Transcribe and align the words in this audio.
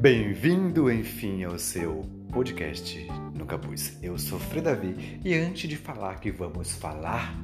Bem-vindo, 0.00 0.90
enfim, 0.90 1.44
ao 1.44 1.58
seu 1.58 2.06
podcast 2.32 3.06
no 3.34 3.44
Capuz. 3.44 3.98
Eu 4.02 4.16
sou 4.16 4.38
Frei 4.38 4.62
Davi 4.62 5.20
e 5.22 5.34
antes 5.34 5.68
de 5.68 5.76
falar 5.76 6.20
que 6.20 6.30
vamos 6.30 6.72
falar 6.72 7.38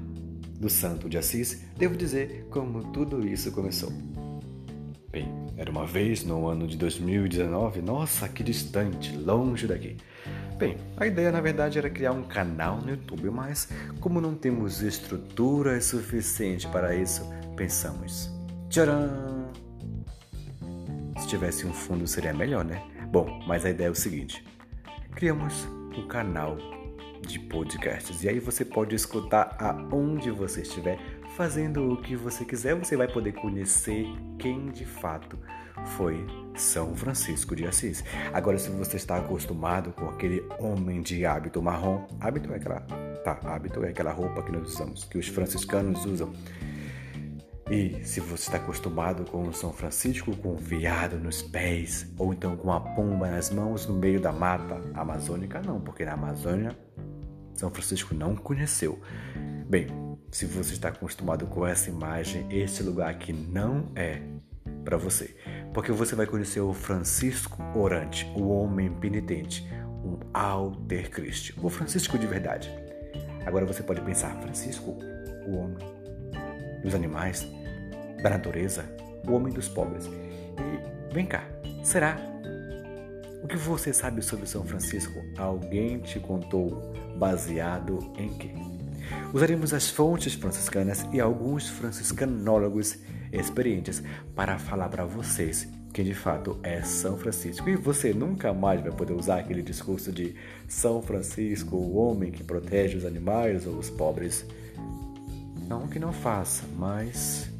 do 0.58 0.70
Santo 0.70 1.06
de 1.06 1.18
Assis, 1.18 1.66
devo 1.76 1.94
dizer 1.94 2.46
como 2.50 2.92
tudo 2.92 3.28
isso 3.28 3.52
começou. 3.52 3.92
Bem, 5.10 5.28
era 5.54 5.70
uma 5.70 5.84
vez 5.84 6.24
no 6.24 6.48
ano 6.48 6.66
de 6.66 6.78
2019, 6.78 7.82
nossa, 7.82 8.26
que 8.26 8.42
distante, 8.42 9.14
longe 9.14 9.66
daqui. 9.66 9.98
Bem, 10.56 10.78
a 10.96 11.06
ideia 11.06 11.30
na 11.30 11.42
verdade 11.42 11.76
era 11.76 11.90
criar 11.90 12.12
um 12.12 12.22
canal 12.22 12.78
no 12.78 12.88
YouTube, 12.88 13.28
mas 13.28 13.68
como 14.00 14.18
não 14.18 14.34
temos 14.34 14.80
estrutura 14.80 15.78
suficiente 15.82 16.66
para 16.68 16.96
isso, 16.96 17.22
pensamos: 17.54 18.30
tcharam! 18.70 19.45
Se 21.26 21.30
tivesse 21.30 21.66
um 21.66 21.72
fundo 21.72 22.06
seria 22.06 22.32
melhor, 22.32 22.64
né? 22.64 22.80
Bom, 23.08 23.42
mas 23.48 23.66
a 23.66 23.70
ideia 23.70 23.88
é 23.88 23.90
o 23.90 23.96
seguinte: 23.96 24.46
criamos 25.16 25.66
um 25.98 26.06
canal 26.06 26.56
de 27.20 27.40
podcasts 27.40 28.22
e 28.22 28.28
aí 28.28 28.38
você 28.38 28.64
pode 28.64 28.94
escutar 28.94 29.56
aonde 29.58 30.30
você 30.30 30.62
estiver, 30.62 31.00
fazendo 31.36 31.92
o 31.92 32.00
que 32.00 32.14
você 32.14 32.44
quiser, 32.44 32.76
você 32.76 32.96
vai 32.96 33.08
poder 33.08 33.32
conhecer 33.32 34.06
quem 34.38 34.70
de 34.70 34.84
fato 34.84 35.36
foi 35.96 36.24
São 36.54 36.94
Francisco 36.94 37.56
de 37.56 37.66
Assis. 37.66 38.04
Agora, 38.32 38.56
se 38.56 38.70
você 38.70 38.96
está 38.96 39.16
acostumado 39.16 39.90
com 39.90 40.08
aquele 40.08 40.44
homem 40.60 41.02
de 41.02 41.26
hábito 41.26 41.60
marrom, 41.60 42.06
hábito 42.20 42.52
é 42.52 42.56
aquela, 42.56 42.80
tá, 43.24 43.40
hábito 43.42 43.84
é 43.84 43.88
aquela 43.88 44.12
roupa 44.12 44.44
que 44.44 44.52
nós 44.52 44.68
usamos, 44.68 45.02
que 45.02 45.18
os 45.18 45.26
franciscanos 45.26 46.06
usam. 46.06 46.32
E 47.68 48.04
se 48.04 48.20
você 48.20 48.44
está 48.44 48.58
acostumado 48.58 49.28
com 49.28 49.48
o 49.48 49.52
São 49.52 49.72
Francisco 49.72 50.36
com 50.36 50.52
um 50.52 50.56
veado 50.56 51.18
nos 51.18 51.42
pés, 51.42 52.06
ou 52.16 52.32
então 52.32 52.56
com 52.56 52.72
a 52.72 52.78
pomba 52.78 53.28
nas 53.28 53.50
mãos 53.50 53.86
no 53.86 53.94
meio 53.94 54.20
da 54.20 54.30
mata 54.30 54.80
amazônica, 54.94 55.60
não, 55.60 55.80
porque 55.80 56.04
na 56.04 56.12
Amazônia 56.12 56.76
São 57.54 57.68
Francisco 57.68 58.14
não 58.14 58.36
conheceu. 58.36 59.00
Bem, 59.68 59.88
se 60.30 60.46
você 60.46 60.74
está 60.74 60.90
acostumado 60.90 61.46
com 61.48 61.66
essa 61.66 61.90
imagem, 61.90 62.46
este 62.50 62.84
lugar 62.84 63.10
aqui 63.10 63.32
não 63.32 63.90
é 63.96 64.22
para 64.84 64.96
você, 64.96 65.36
porque 65.74 65.90
você 65.90 66.14
vai 66.14 66.26
conhecer 66.26 66.60
o 66.60 66.72
Francisco 66.72 67.60
Orante, 67.74 68.30
o 68.36 68.48
homem 68.48 68.92
penitente, 68.92 69.68
um 70.04 70.20
alter 70.32 71.10
Christ, 71.10 71.52
o 71.60 71.68
Francisco 71.68 72.16
de 72.16 72.28
verdade. 72.28 72.70
Agora 73.44 73.66
você 73.66 73.82
pode 73.82 74.00
pensar, 74.02 74.40
Francisco, 74.40 74.96
o 75.48 75.56
homem 75.56 76.05
dos 76.86 76.94
animais, 76.94 77.46
da 78.22 78.30
natureza, 78.30 78.84
o 79.26 79.32
homem 79.32 79.52
dos 79.52 79.68
pobres. 79.68 80.06
E 80.06 81.12
vem 81.12 81.26
cá, 81.26 81.44
será? 81.82 82.16
O 83.42 83.48
que 83.48 83.56
você 83.56 83.92
sabe 83.92 84.22
sobre 84.22 84.46
São 84.46 84.64
Francisco? 84.64 85.20
Alguém 85.36 85.98
te 85.98 86.20
contou 86.20 86.94
baseado 87.18 87.98
em 88.16 88.28
quê? 88.34 88.50
Usaremos 89.32 89.74
as 89.74 89.90
fontes 89.90 90.34
franciscanas 90.34 91.04
e 91.12 91.20
alguns 91.20 91.68
franciscanólogos 91.68 92.98
experientes 93.32 94.02
para 94.34 94.56
falar 94.56 94.88
para 94.88 95.04
vocês 95.04 95.68
quem 95.92 96.04
de 96.04 96.14
fato 96.14 96.58
é 96.62 96.82
São 96.82 97.16
Francisco. 97.16 97.68
E 97.68 97.74
você 97.74 98.12
nunca 98.12 98.52
mais 98.52 98.80
vai 98.80 98.92
poder 98.92 99.14
usar 99.14 99.40
aquele 99.40 99.62
discurso 99.62 100.12
de 100.12 100.36
São 100.68 101.02
Francisco, 101.02 101.74
o 101.74 101.96
homem 101.96 102.30
que 102.30 102.44
protege 102.44 102.96
os 102.96 103.04
animais 103.04 103.66
ou 103.66 103.76
os 103.76 103.90
pobres. 103.90 104.46
Não 105.66 105.88
que 105.88 105.98
não 105.98 106.12
faça, 106.12 106.64
mas 106.76 107.50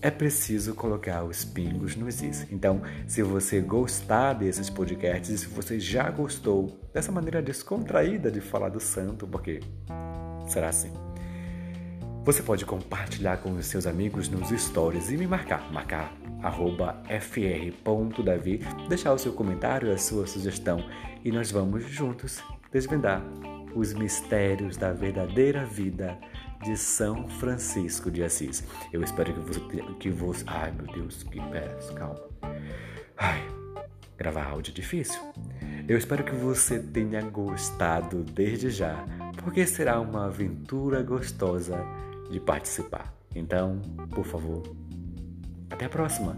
é 0.00 0.10
preciso 0.10 0.74
colocar 0.74 1.24
os 1.24 1.44
pingos 1.44 1.96
nos 1.96 2.22
is. 2.22 2.46
Então, 2.50 2.82
se 3.06 3.22
você 3.22 3.60
gostar 3.60 4.32
desses 4.34 4.70
podcasts, 4.70 5.40
se 5.40 5.46
você 5.46 5.78
já 5.78 6.10
gostou 6.10 6.78
dessa 6.92 7.12
maneira 7.12 7.42
descontraída 7.42 8.30
de 8.30 8.40
falar 8.40 8.68
do 8.68 8.80
santo, 8.80 9.26
porque 9.26 9.60
será 10.48 10.68
assim. 10.68 10.92
Você 12.24 12.42
pode 12.42 12.66
compartilhar 12.66 13.38
com 13.38 13.52
os 13.52 13.66
seus 13.66 13.86
amigos 13.86 14.28
nos 14.28 14.48
stories 14.48 15.10
e 15.10 15.16
me 15.16 15.26
marcar, 15.26 15.72
marcar 15.72 16.12
arroba 16.42 17.02
fr.davi, 17.20 18.60
deixar 18.88 19.12
o 19.12 19.18
seu 19.18 19.32
comentário, 19.32 19.92
a 19.92 19.98
sua 19.98 20.26
sugestão 20.26 20.84
e 21.24 21.32
nós 21.32 21.50
vamos 21.50 21.84
juntos 21.84 22.38
desvendar 22.70 23.22
os 23.74 23.92
mistérios 23.92 24.76
da 24.76 24.92
verdadeira 24.92 25.64
vida 25.64 26.18
de 26.62 26.76
São 26.76 27.28
Francisco 27.28 28.10
de 28.10 28.22
Assis. 28.22 28.64
Eu 28.92 29.02
espero 29.02 29.32
que 29.32 29.40
você, 29.40 29.60
que 29.98 30.10
você, 30.10 30.44
ai 30.46 30.72
meu 30.72 30.86
Deus, 30.86 31.22
que 31.22 31.40
pera, 31.40 31.78
calma. 31.94 32.20
Ai, 33.16 33.46
gravar 34.16 34.46
áudio 34.46 34.72
é 34.72 34.74
difícil. 34.74 35.20
Eu 35.88 35.96
espero 35.96 36.24
que 36.24 36.34
você 36.34 36.78
tenha 36.78 37.22
gostado 37.22 38.22
desde 38.22 38.70
já, 38.70 39.04
porque 39.42 39.66
será 39.66 40.00
uma 40.00 40.26
aventura 40.26 41.02
gostosa 41.02 41.78
de 42.30 42.38
participar. 42.38 43.14
Então, 43.34 43.80
por 44.10 44.24
favor, 44.24 44.62
até 45.70 45.86
a 45.86 45.88
próxima. 45.88 46.36